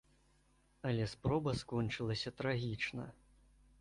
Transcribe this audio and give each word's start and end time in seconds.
Але 0.91 1.03
спроба 1.11 1.53
скончылася 1.61 2.35
трагічна. 2.43 3.05